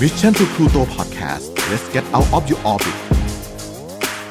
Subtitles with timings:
[0.00, 2.96] Mission To The Moon Podcast let's get out of your orbit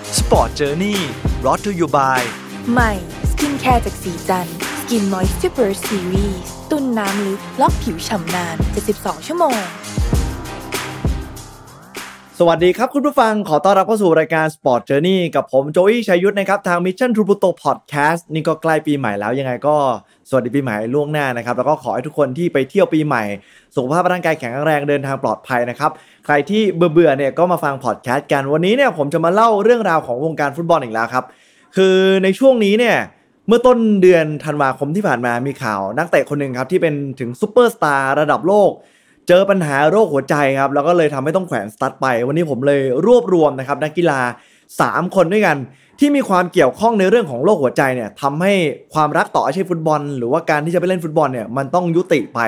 [0.02, 0.96] Sport Journey
[1.42, 2.20] brought to you by
[2.71, 2.92] ใหม่
[3.29, 4.47] skincare จากสีจัน
[4.79, 6.41] Skin Moisture Series
[6.71, 8.55] ตุนน้ำลึกล็อกผิวฉ่ำนาน
[8.92, 9.57] 72 ชั่วโมง
[12.42, 19.76] สวัสดีครับ คุณผู้ฟังขอต้อนรับเข้าสู่รายการ Sport Journey กับผมโจอี้ชัยยุทธนะครับ ทาง Mission to Pluto Podcast นี่ก็ใกล้ปีใหม่แล้วยังไงก็
[20.30, 23.24] สวัสดีปีใหม่ล่วงหน้านะครับ แล้วก็ขอให้ทุกคนที่ไปเที่ยวปีใหม่
[23.75, 25.92] สุขภาพร่างกายแข็งแรงเดินทางปลอดภัยนะครับ
[26.25, 31.25] ใครที่เบื่อๆเนี่ยก็มาฟังพอดแคสต์กันวันนี้เนี่ยผมจะมาเล่าเรื่องราวของวงการฟุตบอลอีกแล้วครับ
[31.75, 32.97] คือในช่วงนี้เนี่ย
[33.47, 38.72] เมื่อต้นเดือนธันวาคมที่ผ่านมามีข่าว นักเตะคนหนึ่งครับที่เป็นถึงซูเปอร์สตาร์ระดับโลก
[39.31, 44.19] เจอปัญหาโรคหัวใจครับ แล้วก็เลยทำให้ต้องแขวนสตั๊ดไป วันนี้ผมเลยรวบรวมนะครับนักกีฬา
[44.67, 45.58] 3 คนด้วยกัน
[46.00, 48.53] ที่มีความเกี่ยวข้องในเรื่องของโรคหัวใจเนี่ยทำให้
[48.94, 52.39] ความรักต่ออาชีพฟุตบอล หรือว่าการที่จะไปเล่นฟุตบอลเนี่ยมันต้องยุติไป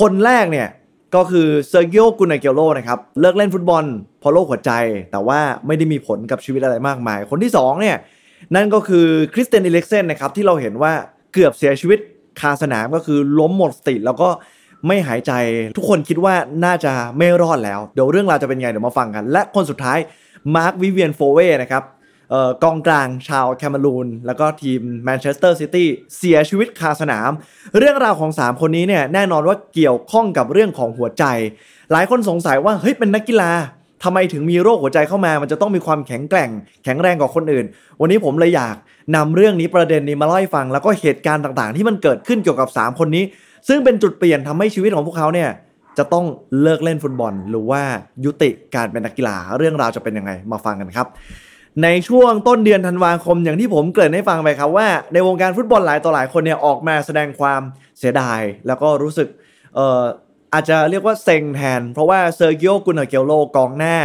[0.00, 0.68] คนแรกเนี่ย
[1.14, 3.84] ก็คือเซร์คิโอกุน อเกวโรนะครับเลิกเล่นฟุตบอล
[4.20, 4.72] เพราะโรคหัวใจ
[5.10, 7.96] แต่ว่าไม่ได้มีผลกับชีวิตอะไรมากมาย คนที่สองเนี่ย
[8.54, 10.92] นั่นก็คือคริสเตียน อีริคเซนนะครับที่เราเห็นว่า
[11.32, 11.98] เกือบเสียชีวิต
[12.40, 14.28] คาสนามก็คือล้มหมดสติแล้วก็
[14.86, 15.32] ไม่หายใจ
[15.76, 19.98] ทุกคนคิดว่าน่าจะไม่รอดแล้ว เดี๋ยวเรื่องราวจะเป็นไงเดี๋ยวมาฟังกัน และคนสุดท้าย
[20.54, 21.84] มาร์ควิเวียนโฟเอนะครับ
[22.32, 27.30] ออกองกลางชาวแคนารูน แล้วก็ทีมแมนเชสเตอร์ซิตี้เสียชีวิตคาสนาม
[27.78, 31.24] เรื่องราวของ 3 คนนี้เนี่ยแน่นอนว่าเกี่ยวข้องกับเรื่องของหัวใจ
[31.92, 33.50] หลายคนสงสัยว่าเฮ้ยเป็นนักกีฬา
[34.04, 36.50] ทำไมถึงมีโรคหัวใจเข้ามา มันจะต้องมีความแข็งแกร่ง
[36.84, 37.66] แข็งแรงกว่าคนอื่น
[38.00, 38.76] วันนี้ผมเลยอยาก
[39.16, 43.24] นำเรื่องนี้ประเด็นนี้มาเล่าให้ฟัง แล้วก็เหตุการณ์ต่างๆ ที่มันเกิดขึ้นเกี่ยวกับ 3 คนนี้
[43.68, 45.50] ซึ่งเป็นจุดเปลี่ยนทำให้ชีวิตของพวกเขาเนี่ย
[45.98, 46.26] จะต้อง
[46.62, 47.82] เลิกเล่นฟุตบอล หรือว่า
[48.24, 51.06] ยุติการเป็นนักกีฬาเรื่องราวจะเป็นยังไงมาฟังกันครับ
[51.82, 57.60] ในช่วงต้นเดือนธันวาคมอย่างที่ผมเกริ่นให้ฟังไปครับว่า ในวงการฟุตบอลหลายต่อหลายคนเนี่ยออกมาแสดงความ
[57.98, 59.28] เสียดาย แล้วก็รู้สึก
[59.74, 60.02] เอ่อ
[60.54, 63.96] อาจจะเรียกว่าเซ็งแทน เพราะว่าเซร์คิโอกุน อเกวโรกองหน้า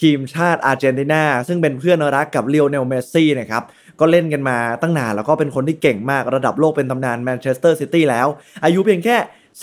[0.00, 3.62] ทีมชาติอาร์เจนตินาซึ่งเป็นเพื่อนรักกับลิโอเนลเมสซี่นะครับ
[4.00, 8.26] ก็เล่นกันมาตั้งนานแล้วก็เป็นคนที่เก่งมากระดับโลกเป็นตำนานแมนเชสเตอร์ซิตี้แล้ว
[8.64, 9.16] อายุเพียงแค่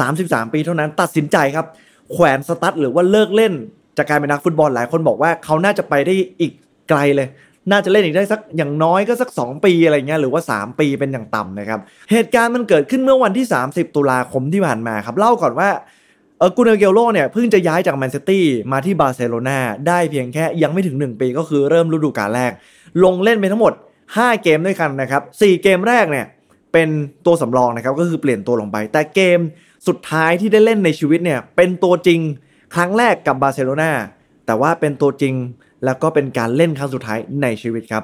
[0.03, 1.65] 33 ปีเท่านั้นตัดสินใจครับ
[2.11, 3.53] แขวนสตั๊ดหรือว่าเลิกเล่น
[3.97, 6.51] จากการเป็นนักฟุตบอลหลายคนบอกว่าเขาน่าจะไปได้อีก
[6.89, 7.27] ไกลเลย
[7.71, 11.79] น่าจะเล่นอีกได้สักอย่างน้อยก็สัก 2 ปีอะไรเงี้ยหรือว่า 3 ปีเป็นอย่างต่ำนะครับ
[12.11, 15.69] เหตุการณ์มันเกิดขึ้นเมื่อวันที่ 30 ตุลาคมที่ผ่านมาครับเล่าก่อนว่า
[16.39, 19.57] เออกูเนเกโลเนี่ยเพิ่งจะย้ายจากแมนซิตี้มาที่บาร์เซโลนา
[19.87, 22.51] ได้เพียงแค่ยังไม่ถึง 1 ปีก็คือเริ่มฤดูกาลแรก
[23.03, 23.73] ลงเล่นไปทั้งหมด
[24.17, 26.25] 5 เกมด้วยกันนะครับ4เกมแรกเนี่ย
[26.73, 26.89] เป็น
[27.25, 29.39] ตัวสำรองนะครับก็คือเปลี่ยนตัวลงไป แต่เกม
[29.87, 32.19] สุดท้ายที่ได้เล่นในชีวิตเนี่ยเป็นตัวจริง
[32.75, 33.91] ครั้งแรกกับบาร์เซโลนา
[34.45, 35.33] แต่ว่าเป็นตัวจริง
[35.85, 38.03] แล้วก็เป็นการเล่นครั้งสุดท้ายในชีวิตครับ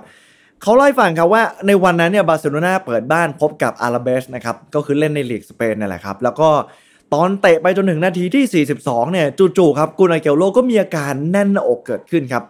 [0.61, 6.49] เขาเล่าให้ฟังครับว่าในวันนั้นเนี่ยบาร์เซโลนาเปิดบ้านพบกับอลาเบสนะครับก็คือเล่นในลีกสเปนนั่นแหละครับแล้วก็
[7.13, 9.27] ตอนเตะไปจนถึงนาทีที่ 42 เนี่ย
[9.57, 12.43] จู่ๆครับกูนาเกลโลก็มีอาการแน่นหน้าอกเกิดขึ้นครับ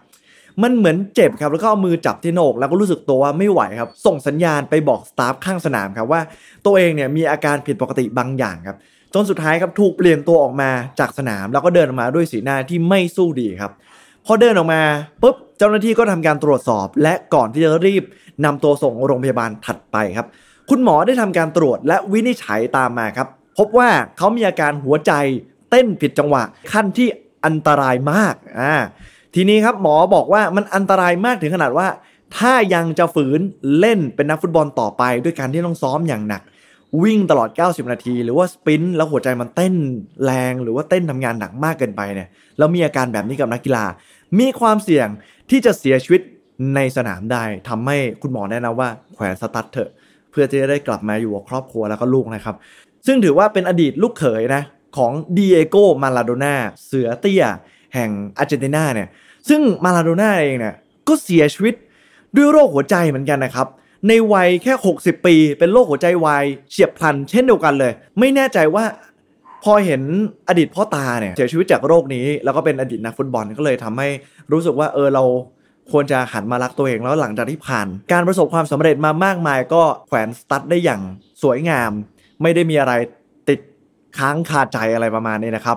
[0.62, 6.20] มันเหมือนเจ็บครับแล้วก็เอามือจับที่หนกแล้วก็รู้สึกตัวว่าไม่ไหวครับ ส่งสัญญาณไปบอกสตาฟข้างสนามครับว่า
[6.66, 8.76] ตัวเองเนี่ยมีอาการผิดปกติบางอย่างครับ
[9.14, 13.72] จนสุดท้ายครับถูกเปลี่ยนตัวออกมาจากสนาม แล้วก็เดินออกมาด้วยสีหน้าที่ไม่สู้ดีครับ
[14.26, 14.82] พอเดินออกมา
[15.22, 18.04] ปุ๊บเจ้าหน้าที่ก็ทำการตรวจสอบ และก่อนที่จะรีบ
[18.44, 20.26] นำตัวส่งโรงพยาบาลถัดไปครับ
[20.70, 23.28] คุณหมอได้ทำการตรวจและวินิจฉัยตามมาครับ
[23.58, 25.12] พบว่าเขามีอาการหัวใจ
[25.70, 27.08] เต้นผิดจังหวะขั้นที่
[27.44, 28.74] อันตรายมากอ่า
[29.34, 31.88] ทีนี้ครับหมอบอกว่ามันอันตรายมากถึงขนาดว่า
[32.36, 33.40] ถ้ายังจะฝืน
[33.78, 36.42] เล่นเป็นนักฟุตบอลต่อไป ด้วยการที่ต้องซ้อมอย่างหนัก
[37.02, 39.74] วิ่งตลอด 90 นาที หรือว่าสปรินต์แล้วหัวใจมันเต้น
[40.24, 43.84] แรงหรือว่าเต้นทำงานหนักมากเกินไปเนี่ยแล้วมีอาการแบบนี้กับนักกีฬา
[44.38, 45.08] มีความเสี่ยง
[45.50, 46.22] ที่จะเสียชีวิต
[46.74, 49.90] ในสนามได้ทำให้คุณหมอแนะนำว่าแขวนสตั๊ดเถอะ
[50.30, 52.56] เพื่อจะได้กลับมาอยู่กับครอบครัวแล้วก็ลูกนะครับ
[53.06, 54.62] ซึ่งถือว่าเป็นอดีตลูกเขยนะ
[54.96, 56.54] ของดีเอโกมาลาโดนา
[56.86, 57.44] เสือเตี้ย
[57.94, 59.08] แห่งอาร์เจนตินาเนี่ย
[59.48, 60.74] ซึ่งมาลาโดน่าเองเนี่ย
[61.08, 61.74] ก็เสียชีวิต
[62.36, 63.66] ด้วยโรคหัวใจเหมือนกันนะครับ
[64.08, 68.84] ในวัยแค่ 60 ปีเป็นโรคหัวใจวายเฉียบพลันเช่นเดียวกันเลย ไม่แน่ใจว่า
[69.64, 70.02] พอเห็น
[70.48, 74.08] อดีตพ่อตาเนี่ยเสียชีวิตจากโรคนี้ แล้วก็เป็นอดีตนักฟุตบอลก็เลยทำให้
[74.52, 75.24] รู้สึกว่าเออเรา
[75.92, 81.00] ควรจะหันมารักตัวเองแล้วหลังจากที่ผ่าน การประสบความสำเร็จมามากมายก็แขวนสตั๊ดได้อย่าง
[81.42, 81.90] สวยงาม
[82.42, 82.92] ไม่ได้มีอะไร
[83.48, 83.60] ติด
[84.18, 85.76] ค้างคาใจอะไรประมาณนี้นะครับ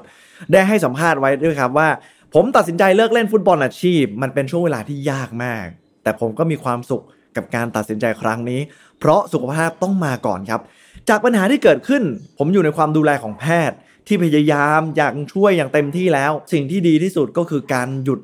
[0.51, 1.89] ได้ให้สัมภาษณ์ไว้ด้วยครับว่า
[2.33, 5.65] ผมตัดสินใจเลิกเล่นฟุตบอลอาชีพ มันเป็นช่วงเวลาที่ยากมาก
[6.03, 7.03] แต่ผมก็มีความสุข
[7.35, 8.61] กับการตัดสินใจครั้งนี้
[8.99, 10.61] เพราะสุขภาพต้องมาก่อนครับ
[11.09, 12.03] จากปัญหาที่เกิดขึ้น
[12.37, 13.77] ผมอยู่ในความดูแลของแพทย์
[14.07, 18.19] ที่พยายามอยากช่วยอย่างเต็มที่แล้ว สิ่งที่ดีที่สุดก็คือการหยุด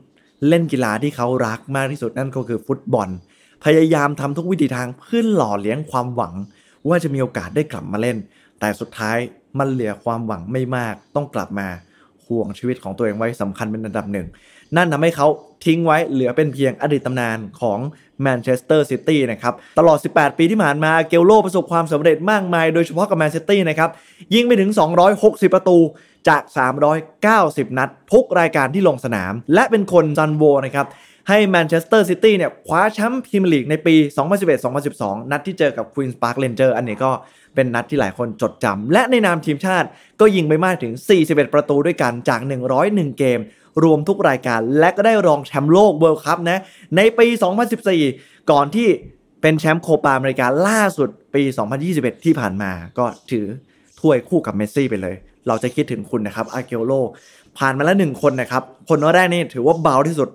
[0.47, 3.09] เล่นกีฬาที่เขารักมากที่สุดนั่นก็คือฟุตบอล
[3.65, 6.33] พยายามทำทุกวิถีทางเพื่อหล่อเลี้ยงความหวัง
[6.87, 8.17] ว่าจะมีโอกาสได้กลับมาเล่น
[8.59, 9.17] แต่สุดท้าย
[9.59, 11.67] มันเหลือความหวังไม่มากต้องกลับมา
[12.29, 14.27] ห่วงชีวิตของตัวเองไว้สำคัญเป็นอันดับหนึ่ง
[14.75, 15.27] นั่นทำให้เขา
[15.65, 17.79] ทิ้งไว้เหลือเป็นเพียงอดีตตำนานของ
[18.21, 23.89] แมนเชสเตอร์ซิตี้นะครับ ตลอด 18 ปีที่ผ่านมาอเกวโรประสบความสำเร็จมากมาย โดยเฉพาะกับแมนซิตี้นะครับ
[24.33, 24.69] ยิงไปถึง
[25.13, 25.77] 260 ประตู
[26.29, 26.41] จาก
[27.09, 30.87] 390 นัด ทุกรายการที่ลงสนาม และเป็นคนซัลโวนะครับ
[31.29, 33.95] ให้แมนเชสเตอร์ซิตี้เนี่ยคว้าแชมป์พรีเมียร์ลีกในปี
[34.63, 37.11] 2011-2012 นัดที่เจอกับควีนส์พาร์คเรนเจอร์อันนี้ก็
[37.55, 39.87] เป็นนัดที่หลายคนจดจำและในนามทีมชาติ
[40.19, 40.93] ก็ยิงไปมากถึง
[41.23, 42.39] 41 ประตูด้วยกันจาก
[42.79, 43.39] 101 เกม
[43.83, 46.59] รวมทุกรายการ และก็ได้รองแชมป์โลก World Cup นะ
[46.97, 47.27] ในปี
[47.89, 48.87] 2014 ก่อนที่
[49.41, 51.43] เป็นแชมป์โคปาอเมริกาล่าสุดปี
[51.83, 53.45] 2021 ที่ผ่านมา ก็ถือ
[53.99, 55.15] ถ้วยคู่กับเมสซี่ไปเลย
[55.47, 56.93] เราจะคิดถึงคุณนะครับอาเกวโร่
[57.57, 60.29] ผ่านมาแล้วหนึ่งคนนะครับ คนแรกนี่ถือว่าเบาที่สุด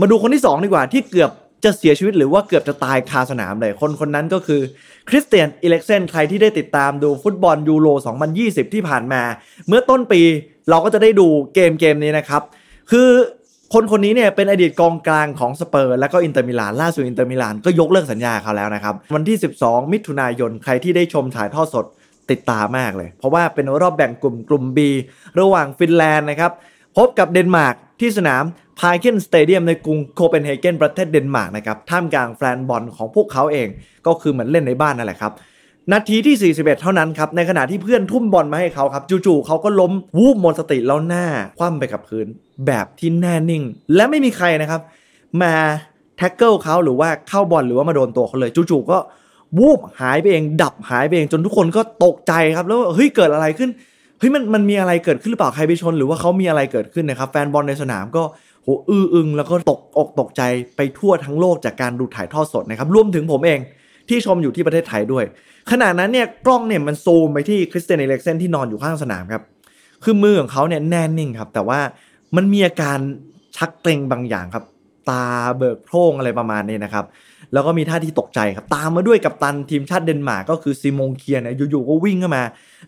[0.00, 1.30] มาดูคนที่ 2 ดีกว่าที่เกือบ
[1.64, 4.60] จะเสียชีวิตหรือว่าเกือบจะตายคาสนามเลย คนคนนั้นก็คือ
[5.08, 7.88] คริสเตียนเอริกเซนใครที่ได้ติดตามดูฟุตบอลยูโร
[8.30, 9.22] 2020 ที่ผ่านมา
[9.68, 10.20] เมื่อต้นปี
[10.70, 12.42] เราก็จะได้ดูเกมเกมนี้นะครับ
[12.90, 13.08] คือ
[13.74, 21.86] คนคนนี้เนี่ยเป็นอดีตกองกลางของสเปอร์สแล้วก็อินเตอร์มิลานล่าสุดอินเตอร์มิลานก็ยกเลิกสัญญาเขาแล้วนะครับ วันที่ 12 มิถุนายนใครที่ได้ชมถ่ายทอดสด
[22.30, 24.78] ติดตามมากเลย เพราะว่าเป็นรอบแบ่งกลุ่มกลุ่ม B
[25.40, 26.52] ระหว่างฟินแลนด์นะครับ
[26.96, 28.44] พบกับเดนมาร์ก ที่สนาม
[28.78, 33.68] พา r เ e นสเตเดียมในกรุงโคเปนเฮเกนประเทศเดนมาร์กนะครับท่ามกลางแฟนบอลของพวกเขาเอง
[34.06, 35.32] ก็คือเหมือนเล่นในบ้านนั่นแหละครับ
[35.92, 41.24] นาทีที่ 41 เท่านั้นครับ ในขณะที่เพื่อนทุ่มบอลมาให้เขาครับ จู่ๆเขาก็ล้มวูบหมดสติแล้วหน้า
[41.58, 42.26] คว่ำไปกับพื้น
[42.66, 43.62] แบบที่แน่นิ่ง
[43.94, 44.80] และไม่มีใครนะครับ
[45.42, 45.52] มา
[46.16, 48.98] tackle เขาหรือว่าเข้าบอลหรือว่ามาโดนตัวเขาเลยจู่ๆก็
[49.58, 53.70] วูบหายไปเอง ดับหายไปเองจนทุกคนก็ตกใจครับ แล้วเฮ้ยเกิดอะไรขึ้น
[54.18, 58.22] เฮ้ยมันมันมีอะไรเกิดขึ้นหรือเปล่าใครไปชน หรือว่าเขามีอะไรเกิดขึ้นนะครับแฟนบอลในสนามก็
[58.62, 60.42] โหอื้ออึงแล้วก็ตกอกตกใจ
[60.76, 63.60] ไปทั่วทั้งโลกจากการดูถ่ายทอดสดนะครับรวมถึงผมเอง
[64.08, 65.24] ที่ชมอยู่ที่ประเทศไทยด้วย
[65.70, 69.42] ขณะนั้นเนี่ยกล้องเนี่ยมันซูมไปที่คริสเตียนเอริกเซนที่นอนอยู่ข้างสนามครับ
[70.04, 71.80] คือมือของเขาเนี่ยแน่นิ่งครับ แต่ว่า
[72.36, 72.98] มันมีอาการ
[73.56, 74.64] ชักเกร็งบางอย่างครับ
[75.10, 75.24] ตา
[75.58, 77.04] เบิกโพร่งอะไรประมาณนี้นะครับ
[77.52, 82.42] แล้วก็มีท่าที่ตกใจครับ ตามมาด้วยกับตันทีมชาติเดนมาร์กก็คือซิมงเคียเนี่ยอยู่ๆก็วิ่งเข้ามา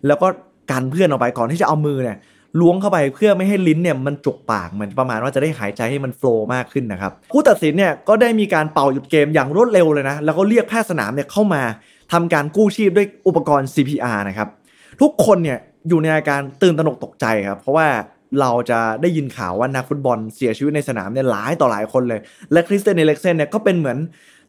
[0.07, 0.29] แล้วก็
[0.71, 2.19] กันเพื่อนออกไปก่อนที่จะเอามือเนี่ย
[2.61, 11.63] ล้วงเข้าไปเพื่อไม่ให้ลิ้นเนี่ยมันจุกปากเหมือนประมาณว่าจะได้หายใจให้มันโฟล์มากขึ้นนะครับผู้ตัดสินเนี่ยก็ได้มีการเป่าหยุดเกมอย่างรวดเร็วเลยนะแล้วก็เรียกแพทย์สนามเนี่ยเข้ามา
[12.13, 14.49] ทำการกู้ชีพด้วยอุปกรณ์ CPR นะครับ
[15.01, 15.59] ทุกคนเนี่ย
[15.89, 17.89] อยู่ในอาการตื่นตระหนกตกใจครับเพราะว่า
[18.41, 22.21] เราจะได้ยินข่าวว่านักฟุตบอลเสียชีวิตในสนามเนี่ยหลายต่อหลายคนเลย
[22.53, 23.99] และคริสเตียนเอริกเซนเนี่ยก็เป็นเหมือน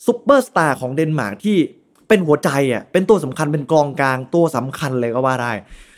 [0.05, 1.57] ซุปเปอร์สตาร์ของเดนมาร์กที่
[2.07, 5.51] เป็นหัวใจอะเป็นตัวสำคัญเป็นกองกลางตัวสำคัญเลยก็ว่าได้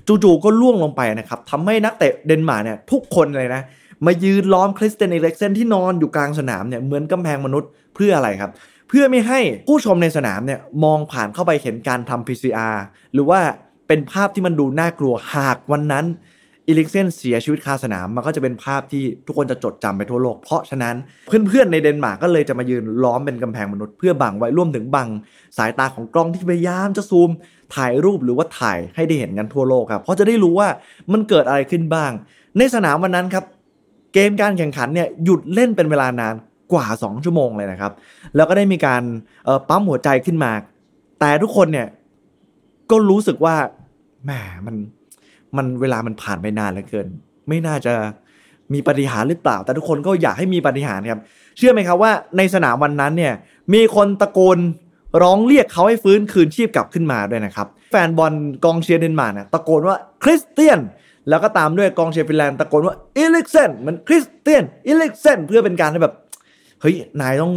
[0.07, 3.61] จู่ๆก็ร่วงลงไปนะครับทำให้นักเตะเดนมาร์กเนี่ยทุกคนเลยนะ
[4.05, 8.51] มายืนล้อมคริสเตียนเอริกเซนที่นอนอยู่กลางสนามเนี่ยเหมือนกำแพงมนุษย์เพื่ออะไรครับ
[8.89, 12.75] เพื่อไม่ให้ผู้ชมในสนามเนี่ยมองผ่านเข้าไปเห็นการทำ PCR
[13.13, 13.39] หรือว่า
[13.87, 16.05] เป็นภาพที่มันดูน่ากลัวหากวันนั้น
[16.67, 20.95] อีลิกเซนเสียชีวิตคาสนามมันก็จะเป็นภาพที่ทุกคนจะจดจำไปทั่วโลก เพราะฉะนั้น
[21.27, 25.09] เพื่อนๆในเดนมาร์กก็เลยจะมายืนล้อมเป็นกำแพงมนุษย์เพื่อบังไว้ร่วมถึงบัง
[25.57, 27.29] สายตาของกล้องที่พยายามจะซูม
[27.75, 30.67] ถ่ายรูปหรือว่าถ่ายให้ได้เห็นกันทั่วโลกครับเพราะจะได้รู้ว่า
[31.11, 32.11] มันเกิดอะไรขึ้นบ้าง
[32.57, 33.45] ในสนามวันนั้นครับ
[34.13, 36.35] เกมการแข่งขันเนี่ยหยุดเล่นเป็นเวลานาน
[36.73, 37.91] กว่า 2 ชั่วโมงเลยนะครับ
[38.35, 39.03] แล้วก็ได้มีการ
[39.69, 40.51] ปั๊มหัวใจขึ้นมา
[41.19, 41.87] แต่ทุกคนเนี่ย
[42.91, 43.55] ก็รู้สึกว่า
[44.25, 44.31] แหม
[44.65, 44.75] มัน
[45.57, 47.07] มันเวลามันผ่านไปนานเหลือเกิน
[47.47, 47.93] ไม่น่าจะ
[48.73, 51.21] มีปาฏิหาริย์หรือเปล่า แต่ทุกคนก็อยากให้มีปาฏิหาริย์ครับ
[51.57, 53.33] เชื่อไหมครับว่าในสนามวันนั้นเนี่ย
[53.73, 54.57] มีคนตะโกน
[55.23, 58.33] ร้องเรียกเขาให้ฟื้นคืนชีพกลับขึ้นมาด้วยนะครับ แฟนบอล
[58.65, 60.79] กองเชียร์เดนมาร์กตะโกนว่าคริสเตียน
[61.29, 66.13] แล้วก็ตามด้วยกองเชียร์ฟินแลนด์ตะโกนว่าเอริกเซนมันคริสเตียนเอริกเซนเพื่อเป็นการให้แบบ
[66.81, 67.53] เฮ้ยนายต้อง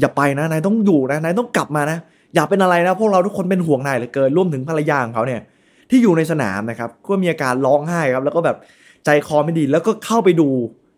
[0.00, 1.98] อย่าไปนะนายต้องอยู่นะนายต้องกลับมานะ
[2.34, 5.40] อย่าเป็นอะไรนะ พวกเราทุกคนเป็นห่วงนายเหลือเกินร่วมถึงภรรยาของเขาเนี่ย
[5.90, 8.56] ที่อยู่ในสนามนะครับก็มีอาการร้องไห้ครับแล้วก็แบบ
[9.04, 10.48] ใจคอไม่ดีแล้วก็เข้าไปดู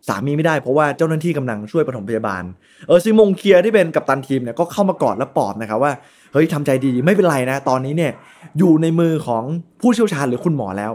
[0.07, 2.43] สามีไม่ได้เพราะว่าเจ้าหน้าที่กำลังช่วยปฐมพยาบาล
[2.87, 5.91] เออซิมงเคียที่เป็นกัปตันทีมเนี่ยก็เข้ามากอดและปลอบนะครับว่า
[6.33, 8.11] เฮ้ยทำใจดีไม่เป็นไรนะ ตอนนี้เนี่ย
[8.59, 9.43] อยู่ในมือของ
[9.81, 10.91] ผู้เชี่ยวชาญหรือคุณหมอแล้ว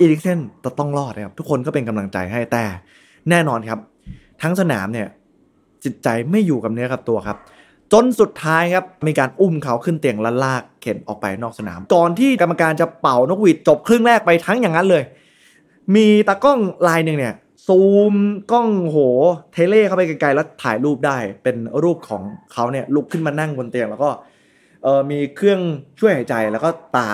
[0.00, 2.64] อีริกเซนจะต้องรอดนะครับทุกคนก็เป็นกำลังใจให้แต่
[3.30, 3.78] แน่นอนครับ
[4.42, 5.06] ทั้งสนามเนี่ย
[5.84, 7.36] จิตใจไม่อยู่กับเนื้อกับตัวครับ
[7.96, 15.02] จนสุดท้ายครับมีการอุ้มเขาขึ้นเตียงและลากเข็นออกไปนอกสนาม ก่อนที่กรรมการจะเป่านกหวีดจบครึ่งแรกไปทั้งอย่างนั้นเลย
[15.94, 16.58] มีตากล้อง
[16.88, 17.34] ลายหนึ่งเนี่ย
[17.66, 17.80] ซู
[18.12, 18.14] ม
[18.52, 18.98] กล้องโห
[19.52, 22.22] เทเล่เข้าไปไกลๆแล้วถ่ายรูปได้เป็นรูปของ
[22.52, 24.10] เขาเนี่ยลุกขึ้นมานั่งบนเตียงแล้วก็
[24.82, 25.60] เออมีเครื่อง
[25.98, 27.08] ช่วยหายใจแล้วก็ตา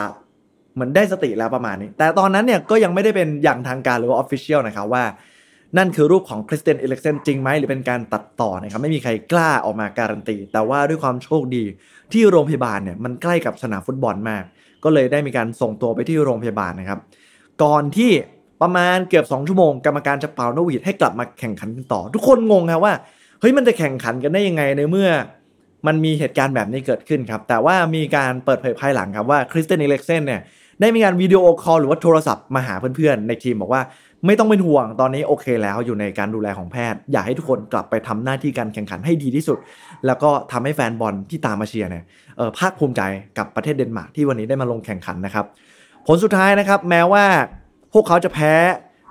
[0.74, 5.04] เหมือนได้สติแล้วประมาณนี้ แต่ตอนนั้นเนี่ยก็ยังไม่ได้เป็นอย่างทางการหรือว่าออฟฟิเชียลนะครับว่า
[5.78, 11.64] นั่นคือรูปของคริสเตียนเอเล็กเซนจริงไหมหรือเป็นการตัดต่อนะครับไม่มีใครกล้าออกมาการันตี แต่ว่าด้วยความโชคดี
[12.12, 14.44] ที่โรงพยาบาลเนี่ยมันใกล้กับสนามฟุตบอลมาก
[14.84, 16.98] ก็เลยได้มีการส่งตัวไปที่โรงพยาบาลนะครับ
[17.62, 18.10] ก่อนที่
[18.62, 22.94] ประมาณเกือบ 2 ชั่วโมงกรรมการจะเป่านกหวีดให้กลับมาแข่งขันกันต่อ ทุกคนงงครับว่า
[23.40, 25.10] เฮ้ยมันจะแข่งขันกันได้ยังไงในเมื่อ
[25.86, 30.40] มันมีเหตุการณ์แบบนี้เกิดขึ้นครับแต่ว่ามีการเปิดเผยภายหลังครับว่าคริสเตนเอเล็กเซนเนี่ย
[30.80, 33.82] ได้มีการ video call หรือว่าโทรศัพท์มาหาเพื่อนๆในทีมบอกว่า
[34.26, 39.58] ไม่ต้องเป็นห่วงตอนนี้โอเคแล้วอยู่ในการดูแลของแพทย์ อยากให้ทุกคนกลับไปทำหน้าที่การแข่งขันให้ดีที่สุด
[40.06, 42.04] แล้วก็ทำให้แฟนบอลที่ตามมาเชียร์เนี่ย
[42.58, 43.02] ภาคภูมิใจ
[43.38, 45.46] กับประเทศเดนมาร์กที่วันนี้ได้มาลงแข่งขันนะครับ
[46.06, 47.24] ผลสุดท้ายนะครับ แม้ว่า
[47.92, 48.54] พวกเขาจะแพ้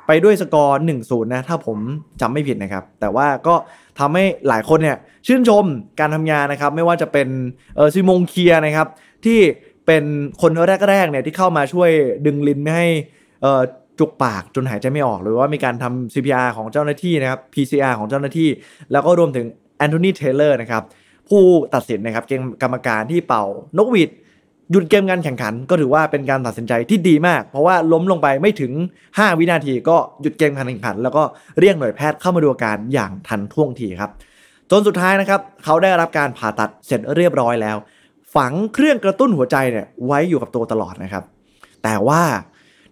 [0.08, 1.78] ไปด้วยสกอร์1-0นะถ้าผม
[2.22, 3.56] จำไม่ผิดนะครับ แต่ว่าก็
[4.00, 4.98] ทำให้หลายคนเนี่ย
[5.28, 5.66] ชื่นชม
[6.00, 7.28] การทำงานนะครับ ไม่ว่าจะเป็น
[7.76, 8.88] เออซิมงเคียร์นะครับ
[9.26, 9.40] ที่
[9.86, 10.04] เป็น
[10.42, 10.52] คน
[10.90, 11.90] แรกๆเนี่ยที่เข้ามาช่วย
[12.26, 12.88] ดึงลิ้นไม่ให้
[13.42, 13.62] เออ
[14.00, 18.50] จุกปากจนหายใจไม่ออก หรือว่ามีการทำ CPR ของเจ้าหน้าที่นะครับ PCR ของเจ้าหน้าที่
[18.92, 19.46] แล้วก็รวมถึง
[19.78, 20.84] แอนโทนีเทย์เลอร์นะครับ
[21.30, 23.44] ผู้ตัดสินนะครับเกมกรรมการที่เป่า
[23.78, 24.10] นกหวีด
[24.72, 28.72] หยุดเกมการแข่งขันก็ถือว่าเป็นการตัดสินใจที่ดีมาก เพราะว่าล้มลงไปไม่ถึง
[29.10, 31.24] 5 วินาทีก็หยุดเกมการแข่งขัน แล้วก็
[31.60, 34.12] เรียกหน่วยแพทย์เข้ามาดูอาการอย่างทันท่วงทีครับ
[34.72, 37.78] จนสุดท้ายนะครับเขาได้รับการผ่าตัดเสร็จเรียบร้อยแล้ว
[38.36, 41.24] ฝังเครื่องกระตุ้นหัวใจเนี่ยไว้อยู่กับตัวตลอดนะครับ
[41.84, 42.22] แต่ว่า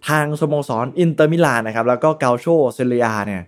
[0.08, 3.42] ทางสโมสรอินเตอร์มิลานนะครับแล้วก็กัลโช่เซเรียอาเนี่ย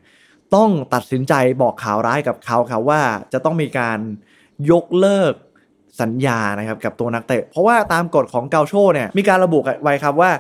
[0.55, 3.01] ต้องตัดสินใจบอกข่าวร้ายกับเขาครับว่า
[3.33, 3.99] จะต้องมีการ
[4.71, 5.35] ยกเลิก
[6.01, 10.31] สัญญานะครับกับตัวนักเตะ เพราะว่าตามกฎของกัลโช่เนี่ยมีการระบุไว้ครับว่า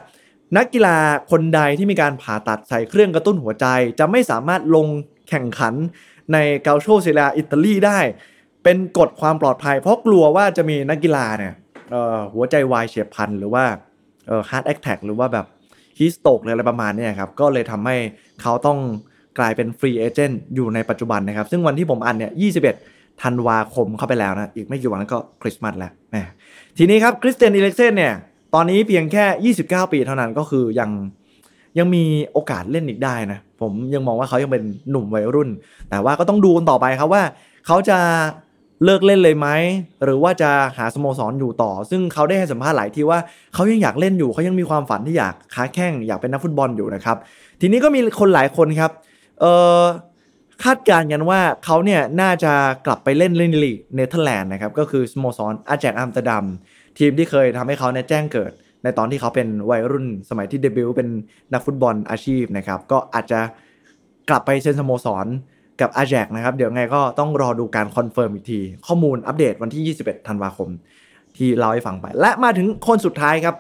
[0.56, 0.96] นักกีฬา
[1.30, 3.66] คนใดที่มีการผ่าตัดใส่เครื่องกระตุ้นหัวใจ
[3.98, 4.86] จะไม่สามารถลง
[5.28, 5.74] แข่งขัน
[6.32, 7.98] ในกัลโช่เซเรียอาอิตาลีได้
[8.64, 11.54] เป็นกฎความปลอดภัย เพราะกลัวว่าจะมีนักกีฬาเนี่ย
[12.34, 13.64] หัวใจวายเฉียบพลันหรือว่า
[14.50, 15.46] heart attack หรือว่าแบบ
[16.00, 17.97] heat stroke อะไรประมาณนี้ครับ ก็เลยทำให้
[18.42, 18.78] เขาต้อง
[19.38, 22.33] กลายเป็น free agent อยู่ในปัจจุบันนะครับ ซึ่งวันที่ผมอัดเนี่ย
[22.80, 26.33] 21 ธันวาคมเข้าไปแล้วนะ อีกไม่กี่วันก็คริสต์มาสแล้วนะ
[26.78, 28.14] ทีนี้ครับคริสเตียนเอริกเซนเนี่ย
[28.54, 30.90] ตอนนี้เพียงแค่ 29 ปีเท่านั้นก็คือยัง
[31.78, 35.49] ยังมีโอกาสเล่นอีกได้นะ ผมยังมองว่าเขายังเป็นหนุ่มวัยรุ่น
[35.90, 37.23] แต่ว่าก็ต้องดูกันต่อไปครับว่า
[37.66, 37.99] เขาจะ
[38.84, 39.49] เลิกเล่นเลยไหม
[40.04, 43.18] หรือว่าจะหาสโมสรอยู่ต่อ ซึ่งเขาได้ให้สัมภาษณ์หลายที่ว่า
[43.54, 47.16] เขายังอยากเล่นอยู่เขายังมีความฝันที่อยากค้าแข่งอยากเป็นนักฟุตบอลอยู่นะครับ
[47.60, 48.90] ทีนี้ก็มีคนหลายคนครับ
[49.40, 49.82] เอ่อ
[50.64, 52.52] คาดการณ์กันว่าเขาเนี่ยน่าจะ
[52.87, 56.44] กลับไปเล่นเล่นลีกเนเธอร์แลนด์นะครับก็คือสโมสรอาแจ็กซ์อัมสเตอร์ดัม
[56.99, 61.08] ทีมที่เคยทำให้เขาเนี่ยแจ้งเกิด ในตอนที่เขาเป็นวัยรุ่นสมัยที่เดบิวต์เป็น
[61.52, 63.40] นักฟุตบอลอาชีพนะครับก็อาจจะ
[64.28, 65.26] กลับไปเซ็นสโมสร
[65.80, 70.68] กับอาแจ็กซ์นะครับ เดี๋ยวไงก็ต้องรอดูการ confirm อีกที ข้อมูลอัปเดตวันที่ 21 ธันวาคม
[71.37, 73.56] ที่เราให้ฟังไป และมาถึงคนสุดท้ายครับ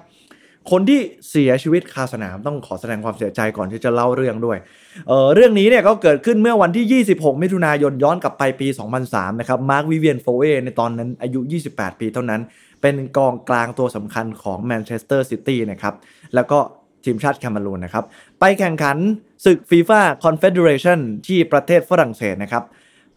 [0.70, 1.00] คนที่
[1.30, 8.68] เสียชีวิตคาสนามต้องขอแสดงความเสียใจก่อนที่จะเล่าเรื่องด้วยเรื่องนี้เนี่ยก็เกิดขึ้นเมื่อวันที่ 26 มิถุนายนย้อนกลับไปปี
[9.04, 12.40] 2003 นะครับมาร์ควิเวียนโฟเอในตอนนั้นอายุ 28 ปีเท่านั้น
[12.82, 15.94] เป็นกองกลางตัวสำคัญของแมนเชสเตอร์ซิตี้นะครับ
[16.34, 16.58] แล้วก็
[17.04, 18.04] ทีมชาติแคมารูนนะครับ
[18.40, 18.96] ไปแข่งขัน
[19.44, 22.64] ศึกฟีฟ่าคอนเฟเดเรชันที่ประเทศฝรั่งเศสนะครับ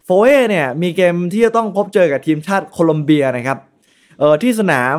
[0.04, 3.58] โฟเอเนี่ยมีเกมที่จะต้องพบเจอกับทีมชาติโคลอมเบียนะครับ
[4.18, 4.96] เออที่สนาม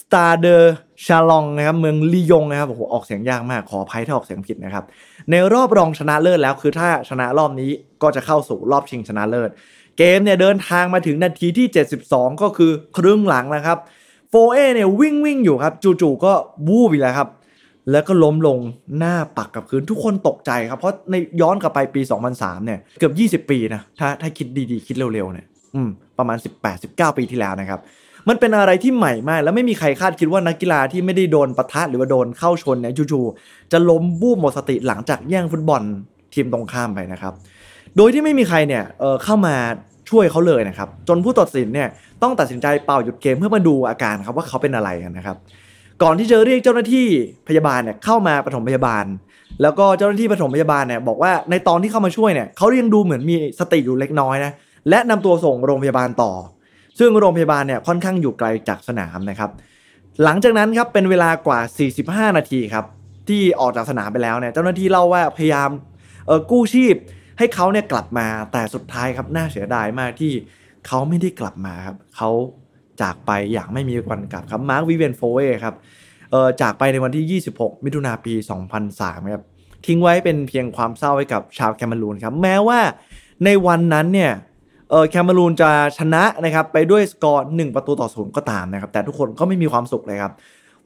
[0.00, 4.84] สตาดเดอแชร์ลองนะครับเมืองลียงนะครับโอ้โหออกเสียงยากมากขออภัยถ้าออกเสียงผิดนะครับ
[5.30, 7.70] ในรอบรองชนะเลิศแล้วคือถ้าชนะรอบนี้
[8.02, 9.50] ก็จะเข้าสู่รอบชิงชนะเลิศ
[9.98, 11.66] เกมเนี่ยเดินทางมาถึงนาทีที่
[12.04, 13.78] 72 ก็คือครึ่งหลังนะครับ
[14.30, 16.32] โฟเอเนี่ยวิ่งวิ่งอยู่ครับจู่ๆก็
[16.68, 17.28] วูบอีกแล้วครับ
[17.90, 18.58] แล้วก็ล้มลง
[18.98, 22.00] หน้าปักกับพื้นทุกคนตกใจครับ เพราะในย้อนกลับไปปี
[22.34, 26.38] 2003 เนี่ย เกือบ 20 ปีนะ ถ้าถ้าคิดดีๆ คิดเร็วๆเนี่ยอืมประมาณ
[26.76, 27.80] 18-19 ปีที่แล้วนะครับ
[28.28, 35.82] มันเป็นอะไรที่ใหม่มาก แล้วไม่มีใครคาดคิดว่านักกีฬาที่ไม่ได้โดนปะทะหรือว่าโดนเข้าชนเนี่ยจู่ๆจะล้มบูบหมดสติหลังจากแย่งฟุตบอล
[36.34, 37.32] ทีมตรงข้ามไปนะครับ
[37.96, 39.54] โดยที่ไม่มีใครเนี่ยเเข้ามา
[40.10, 41.88] ช่วยเขาเลยนะครับ จนผู้ตัดสินเนี่ย
[42.22, 45.36] ต้องตัดสินใจเป่าหยุดเกมเพื่อมาดูอาการครับว่าเขาเป็นอะไรกันนะครับ
[46.02, 47.06] ก่อนที่จะเรียกเจ้าหน้าที่
[47.48, 49.04] พยาบาลเนี่ยเข้ามาปฐมพยาบาล
[49.62, 54.52] แล้วก็เจ้าหน้าที่ปฐมพยาบาลเนี่ยบอกว่าในตอนที่เข้ามาช่วยเนี่ยเขายังดูเหมือนมีสติอยู่เล็กน้อยนะ
[54.88, 56.32] และนำตัวส่งโรงพยาบาลต่อ
[56.98, 59.50] ซึ่งโรงพยาบาลเนี่ยค่อนข้างอยู่ไกลจากสนามนะครับ
[60.24, 61.60] หลังจากนั้นครับเป็นเวลากว่า
[62.28, 62.84] 45 นาทีครับ
[63.28, 65.70] ที่ออกจากสนามไปแล้วเนี่ยเจ้าหน้าที่เล่าว่าพยายาม
[66.26, 66.94] เออกู้ชีพ
[67.38, 70.32] ให้เขาเนี่ยกลับมาแต่สุดท้ายครับน่าเสียดายมากที่
[70.86, 72.30] เขาไม่ได้กลับมาครับเขา
[73.02, 75.74] จากไปอย่างไม่มีวันกลับครับมาร์ควิเวนโฟเวครับ
[76.60, 78.34] จากไปในวันที่ 26 มิถุนาปี
[78.82, 79.44] 2003ครับ
[79.86, 82.80] ทิ้งไว้เป็นเพียงความเศร้าไว้กับชาวแคนารูนครับแม้ว่า
[83.44, 84.32] ในวันนั้นเนี่ย
[85.10, 90.32] แคนารูนจะชนะนะครับไปด้วยสกอร์ 1 ประตูต่อศูนย์ก็ตามนะครับแต่ทุกคนก็ไม่มีความสุขเลยครับ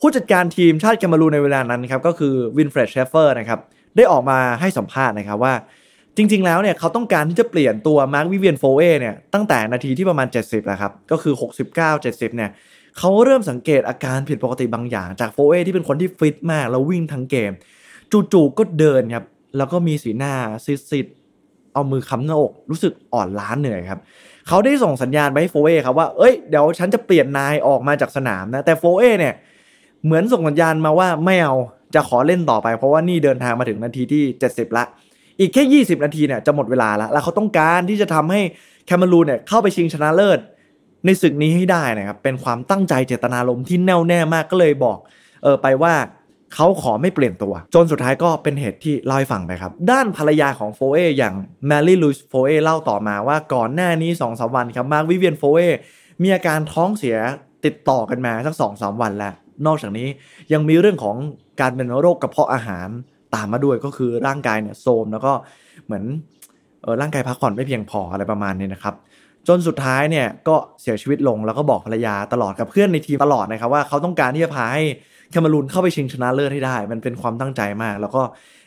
[0.00, 3.60] ผู้จัดการทีมชาติแคมารูนในเวลานั้นครับก็คือวินเฟรดเชฟเฟอร์นะครับ
[3.96, 5.54] ได้ออกมาให้สัมภาษณ์นะครับว่า
[6.16, 11.34] จริง ๆ แล้วเนี่ยเขาต้องการที่จะเปลี่ยนตัวมาร์ควิเวียนโฟเอเนี่ยตั้งแต่นาทีที่ประมาณ 70แล้วครับก็คือ
[11.70, 12.50] 69 70เนี่ย
[12.98, 17.52] เขาเริ่มสังเกตอาการผิดปกติบางอย่าง จากโฟเอที่เป็นคนที่ฟิตมากแล้ววิ่งทั้งเกม
[18.32, 19.24] จู่ๆก็เดินครับ
[19.56, 20.34] แล้วก็มีสีหน้า
[20.90, 24.00] ซีดๆเอามือกุมหน้าอกรู้สึกอ่อนล้าเหนื่อยครับ
[24.48, 29.34] เขาได้ส่งสัญญาณไปให้โฟเอครับว่าเอ้ยเดี๋ยวฉันจะเปลี่ยนนายออกมาจากสนามนะแต่โฟเอเนี่ย
[30.04, 31.54] เหมือนส่งสัญญาณมาว่าไม่เอา
[31.94, 34.84] จะขอเล่นต่อไป เพราะว่านี่เดินทางมาถึงนาทีที่ 70ละ
[35.42, 38.40] อีกแค่ 20 นาทีเนี่ยจะหมดเวลาแล้ว แล้วเขาต้องการที่จะทำให้
[38.86, 40.38] แคมารูนเนี่ยเข้าไปชิงชนะเลิศ
[41.04, 44.98] ในศึกนี้ให้ได้นะครับ เป็นความตั้งใจเจตนารมณ์ที่แน่วแน่มากก็เลยบอก
[45.42, 45.94] เออไปว่า
[46.54, 51.34] เขาขอไม่เปลี่ยนตัว จนสุดท้ายก็เป็นเหตุที่เล่าให้ฟังไปครับ ด้านภรรยาของโฟเออย่าง
[51.66, 55.60] แมรี่ลูสโฟเอเล่าต่อมาว่าก่อนหน้านี้2อสวันครับมาร์ควิเวียนโฟเอ
[56.22, 57.16] มีอาการท้องเสีย
[57.64, 59.34] ติดต่อกันมาสักสองสามวันแล้ว
[59.66, 60.08] นอกจากนี้
[60.52, 61.16] ยังมีเรื่องของ
[61.60, 62.88] การเป็นโรคกระเพาะอาหาร
[63.34, 65.32] ตามมาด้วยก็คือร่างกายเนี่ยโทรมแล้วก็
[65.86, 66.04] เหมือน
[66.82, 68.94] เออร่างกายพักผ่อนไม่เพียงพออะไรประมาณนี้นะครับ
[69.48, 74.82] จนสุดท้ายเนี่ยก็เสียชีวิตลงแล้วก็บอกภรรยาตลอดกับเพื่อนในทีมตลอดนะครับว่าเขาต้องการที่จะพาให้
[75.30, 78.22] แคมารูนเข้าไปชิงชนะเลิศให้ได้ มันเป็นความตั้งใจมาก แล้วก็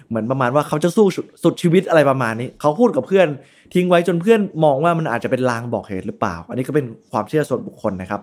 [0.09, 1.07] เหมือนประมาณว่าเขาจะสู้
[1.43, 3.27] สุดชีวิตอะไรประมาณนี้ เขาพูดกับเพื่อน
[3.73, 8.21] ทิ้งไว้จนเพื่อนมองว่ามันอาจจะเป็นลางบอกเหตุหรือเปล่า อันนี้ก็เป็นความเชื่อส่วนบุคคลนะครับ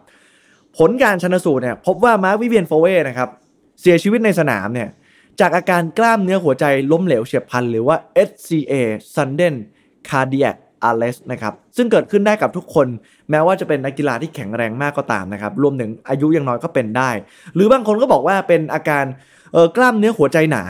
[0.78, 3.28] ผลการชนสูตรเนี่ยพบว่ามาร์ควิเวียนโฟเวนะครับ
[3.80, 4.88] เสียชีวิตในสนามเนี่ย
[5.40, 7.96] จากอาการกล้ามเนื้อหัวใจล้มเหลวเฉียบพลันหรือว่า
[8.28, 8.72] SCA
[9.14, 9.54] sudden
[10.08, 10.56] cardiac
[10.88, 12.86] arrest นะครับซึ่งเกิดขึ้นได้กับทุกคน
[13.30, 17.10] แม้ว่าจะเป็นนักกีฬาที่แข็งแรงมากก็ตามนะครับรวมถึงอายุยังน้อยก็เป็นได้
[17.54, 19.04] หรือบางคนก็บอกว่าเป็นอาการ
[19.76, 20.64] กล้ามเนื้อหัวใจหนา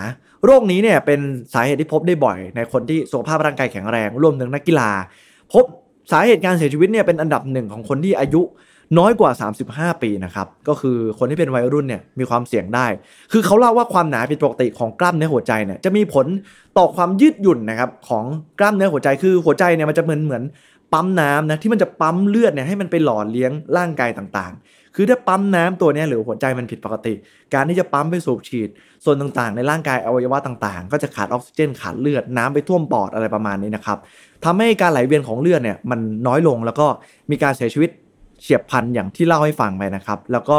[0.45, 1.21] โรคนี้เนี่ยเป็น
[1.55, 4.91] สาเหตุที่พบได้บ่อย ในคนที่สุขภาพร่างกายแข็งแรง รวมถึงนักกีฬา
[5.53, 5.65] พบ
[6.13, 8.43] สาเหตุการเสียชีวิตเนี่ยเป็นอันดับหนึ่งของคนที่อายุ
[8.99, 9.31] น้อยกว่า
[9.67, 12.87] 35 ปีนะครับ ก็คือคนที่เป็นวัยรุ่นเนี่ยมีความเสี่ยงได้
[13.33, 16.27] คือเขาเล่าว่าความหนาผิดปกติของกล้ามเนื้อหัวใจเนี่ยจะมีผล
[16.79, 18.25] ต่อความยืดหยุ่นนะครับของ
[18.59, 20.43] กล้ามเนื้อหัวใจ คือหัวใจเนี่ยมันจะเหมือนเหมือน
[20.93, 27.15] ปั๊มน้ำนะที่มันจะปั๊มเลือดเนี่ยให้มันไปหล่อเลี้ยงร่างกายต่างๆ คือถ้าปั๊มน้ำตัวนี้หรือหัวใจมันผิดปกติ
[27.55, 28.69] การที่จะปั๊มไปสูบฉีด
[29.05, 33.99] ส่วนต่างๆ ในร่างกายอวัยวะต่างๆ ก็จะขาดออกซิเจนขาดเลือดน้ำไปท่วมปอดอะไรประมาณนี้นะครับ
[34.45, 36.87] ทำให้การไหลเวียนของเลือดเนี่ยมันน้อยลงแล้วก็
[37.31, 37.91] มีการเสียชีวิต
[38.43, 40.59] เฉียบพลันอย่างที่เล่าให้ฟังไปนะครับ แล้วก็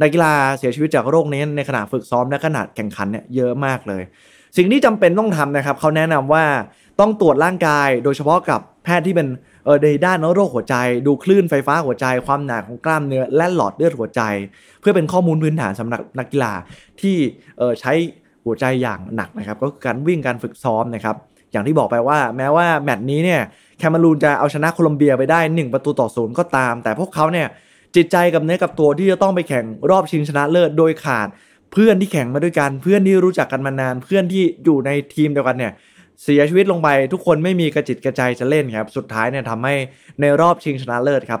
[0.00, 4.02] นักกีฬาเสียชีวิตจากโรคนี้ในขณะฝึกซ้อมและขนาดแข่งขันเนี่ยเยอะมากเลย
[4.56, 6.44] สิ่งที่จำเป็นต้องทำนะครับเขาแนะนำว่า
[7.00, 9.28] ต้องตรวจร่างกายโดยเฉพาะกับแพทย์ที่เป็น
[9.64, 14.22] เออในด้านโรคหัวใจ ดูคลื่นไฟฟ้าหัวใจ ความหนาของกล้ามเนื้อและหลอดเลือดหัวใจ
[14.80, 16.52] เพื่อเป็นข้อมูลพื้นฐานสำหรับนักกีฬา
[17.00, 17.16] ที่
[17.58, 17.92] เออใช้
[18.44, 21.16] หัวใจอย่างหนักนะครับ ก็คือการวิ่งการฝึกซ้อมนะครับ
[21.52, 23.42] อย่างที่บอกไปว่า แม้ว่าแมตช์นี้เนี่ย
[23.78, 27.48] แคมารูนจะเอาชนะโคลอมเบียไปได้ 1 ประตูต่อศูนย์ก็ตาม แต่พวกเขาเนี่ย
[27.96, 31.28] จิตใจกับเนื้อกับตัวที่จะต้องไปแข่งรอบชิงชนะเลิศโดยขาด
[31.72, 35.72] เพื่อนที่แข่งมาด้วยกันเพื่อนที่รู้จักกันมานาน เพื่อนที่อยู่ในทีมเดียวกันเนี่ย
[36.22, 39.74] เสียชีวิตลงไปทุกคนไม่มีกระจิตกระใจจะเล่นครับสุดท้ายเนี่ยทำให้
[40.20, 41.40] ในรอบชิงชนะเลิศครับ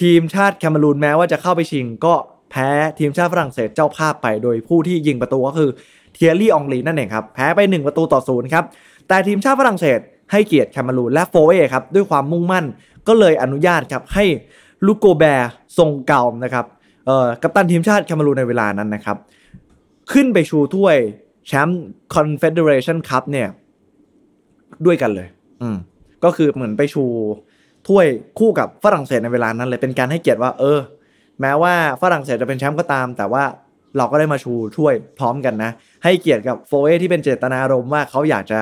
[0.00, 2.14] ทีมชาติแคมารูนแม้ว่าจะเข้าไปชิงก็
[2.50, 5.70] แพ้ทีมชาติฝรั่งเศสเจ้าภาพไปโดยผู้ที่ยิงประตูก็คือ
[6.14, 8.64] เทียรี่อองรีนั่นเองครับแพ้ไป 1 ประตูต่อศูนย์ครับ
[9.08, 9.98] แต่ทีมชาติฝรั่งเศส
[10.34, 12.64] ให้เกียรติแคมารูนและโฟเอครับด้วยความมุ่งมั่น
[13.08, 14.24] ก็เลยอนุญาตครับให้
[14.86, 16.66] ริโกแบร์ซองเก่านะครับ
[17.42, 19.16] กัปตันทีมชาติแคมารูนในเวลานั้นนะครับ
[20.12, 20.96] ขึ้นไปชูถ้วย
[21.46, 21.82] แชมป์
[22.14, 23.48] คอนเฟเดเรชันคัพเนี่ย
[24.86, 25.28] ด้วยกันเลย
[25.62, 25.76] อืม
[26.24, 27.04] ก็คือเหมือนไปชู
[27.88, 28.06] ถ้วย
[28.38, 30.78] คู่กับฝรั่งเศสในเวลานั้นเลยเป็นการให้เกียรติว่า เออ
[31.40, 33.44] แม้ว่าฝรั่งเศสจะเป็นแชมป์ก็ตาม แต่ว่า
[33.96, 35.70] เราก็ได้มาชูถ้วยพร้อมกันนะ
[36.04, 38.60] ให้เกียรติกับโฟเอที่เป็นเจตนารมณ์ว่าเขาอยากจะ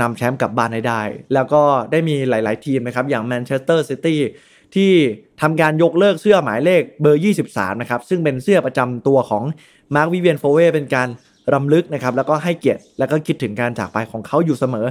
[0.00, 1.02] นำแชมป์กลับบ้านให้ได้
[1.34, 4.20] แล้วก็ได้มีหลาย ๆ ทีมนะครับ อย่างแมนเชสเตอร์ซิตี้
[4.74, 4.92] ที่
[5.40, 9.44] ทำการยกเลิกเสื้อหมายเลขเบอร์ 23 นะครับ ซึ่งเป็นเสื้อประจำตัวของ
[9.94, 11.08] มาร์ควิเวียนโฟเอเป็นการ
[11.54, 14.86] รำลึกนะครับ แล้วก็ให้เกียรติ แล้วก็คิดถึงการจากไปของเขาอยู่เสมอ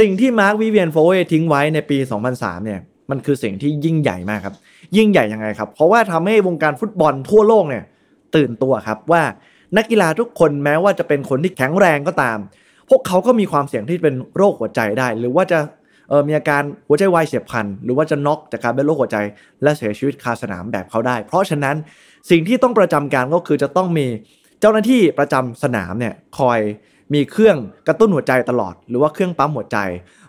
[0.00, 1.98] สิ่งที่มาร์ควิเวียนโฟเวทิ้งไว้ในปี
[2.32, 4.54] 2003 เนี่ย มันคือสิ่งที่ยิ่งใหญ่มากครับ
[4.96, 7.84] ยิ่งใหญ่ยังไงครับ เพราะว่าทำให้วงการฟุตบอลทั่วโลกเนี่ย
[8.36, 9.22] ตื่นตัวครับว่า
[9.76, 12.38] นักกีฬาทุกคนแม้ว่าจะเป็นคนที่แข็งแรงก็ตาม
[12.94, 15.58] วกเขาก็มีความเสี่ยงที่เป็นโรคหัวใจได้ หรือว่าจะ
[16.28, 19.16] มีอาการหัวใจวายเฉียบพลัน หรือว่าจะน็อกจากการเป็นโรคหัวใจ
[19.62, 21.76] และเสียชีวิตคาสนามแบบเขาได้ เพราะฉะนั้น
[22.30, 24.06] สิ่งที่ต้องประจำการก็คือจะต้องมี
[24.60, 26.60] เจ้าหน้าที่ประจำสนามเนี่ยคอย
[27.14, 27.56] มีเครื่อง
[27.88, 29.78] กระตุ้นหัวใจตลอด หรือว่าเครื่องปั๊มหัวใจ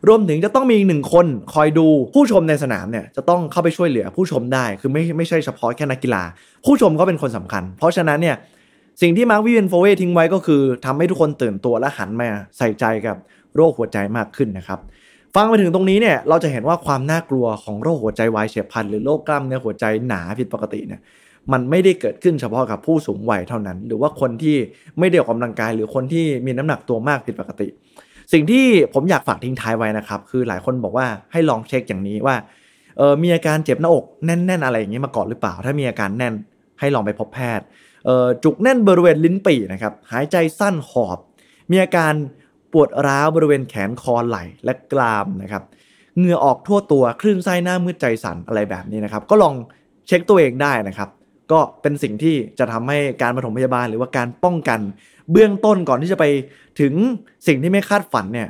[0.07, 6.23] รวมถึงจะต้องมีหนึ่งคนคอยดูผู้ชมในสนามเนี่ยจะต้องเข้าไปช่วยเหลือผู้ชมได้ คือไม่ไม่ใช่เฉพาะแค่นักกีฬา
[6.65, 8.35] ผู้ชมก็เป็นคนสำคัญ เพราะฉะนั้นเนี่ย
[9.01, 13.17] สิ่งที่มาร์ควิเวนโฟเวทิ้งไว้ก็คือทำให้ทุกคนตื่นตัวและหันมาใส่ใจกับ
[13.55, 14.79] โรคหัวใจมากขึ้นนะครับ
[15.35, 21.01] ฟังไปถึงตรงนี้เนี่ยเราจะเห็นว่าความน่ากลัวของโรคหัวใจวายเฉียบพลันหรือโรคกล้ามเนื้อหัวใจหนาผิดปกติเนี่ย
[21.51, 24.55] มันไม่ได้เกิดขึ้นเฉพาะกับผู้สูงวัยเท่านั้น หรือว่าคนที่
[24.99, 27.67] ไม่ได้ออกกำลังกาย หรือคนที่มีน้ำหนักตัวมากผิดปกติ
[28.33, 32.35] สิ่งที่ผมอยากฝากทิ้งท้ายไว้นะครับ คือหลายคนบอกว่าให้ลองเช็คอย่างนี้ว่า
[32.97, 36.33] เออมีอาการเจ็บหน้าอกแน่น ๆ อะไรอย่างนี้มาก่อนหรือเปล่า ถ้ามีอาการแน่น
[36.79, 37.65] ให้ลองไปพบแพทย์
[38.43, 41.17] จุกแน่นบริเวณลิ้นปี่นะครับหายใจสั้นหอบ
[41.71, 42.13] มีอาการ
[42.73, 45.63] ปวดร้าวบริเวณแขนคอไหล่และกรามนะครับ
[46.17, 49.53] เหงื่อออกทั่วตัวคลื่นไส้หน้ามืดใจสั่นอะไรแบบนี้นะครับ ก็ลอง
[50.07, 51.09] เช็คตัวเองได้นะครับ
[51.51, 54.79] ก็เป็นสิ่งที่จะทำให้การปฐมพยาบาลหรือว่าการป้องกัน
[55.31, 56.25] เบื้องต้นก่อนที่จะไป
[56.79, 56.93] ถึง
[57.47, 58.49] สิ่งที่ไม่คาดฝันเนี่ย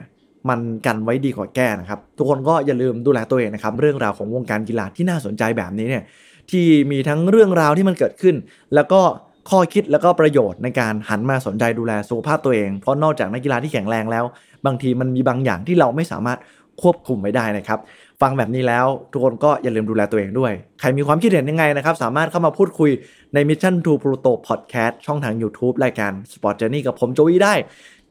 [0.50, 6.04] มันกันไว้ดีกว่าแก้นะครับ ทุกคนก็อย่าลืมดูแลตัวเองนะครับ เรื่องราวของวงการกีฬาที่น่าสนใจแบบนี้เนี่ย
[6.52, 8.36] ที่มีทั้งเรื่องราวที่มันเกิดขึ้น
[8.76, 9.02] แล้วก็
[9.49, 14.25] ข้อคิดแล้วก็ประโยชน์ในการหันมาสนใจดูแลสุขภาพตัวเอง เพราะนอกจากนักกีฬาที่แข็งแรงแล้ว
[14.65, 16.39] บางทีมันมีบางอย่างที่เราไม่สามารถ
[16.82, 17.79] ควบคุมไว้ได้นะครับ
[18.21, 22.91] ฟังแบบนี้แล้วทุกคนก็อย่าลืมดูแลตัวเองด้วย ใครมีความคิดเห็นยังไงนะครับ สามารถเข้ามาพูดคุย
[23.34, 27.53] ใน Mission to Pluto Podcast ช่องทาง YouTube รายการ Sport Journey กับผมโจวี่ได้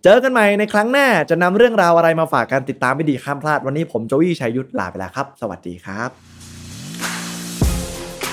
[0.04, 6.10] เจอกันใหม่ในครั้งหน้าจะนำเรื่องราวอะไรมาฝากกันติดตามไม่ดีข้ามพลาดวันนี้ผมโจวี่ชัยยุทธลาไปแล้วครับ สวัสดีครับ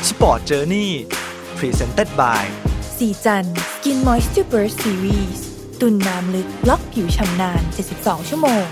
[0.09, 0.89] Sport Journey
[1.59, 2.43] Presented by
[2.99, 5.45] ศรีจันทร์ Skin Moisture Burst Series
[5.79, 7.62] ตุ่นน้ำลึกล็อกผิวชำนาน
[7.95, 8.65] 72 ชั่วโมง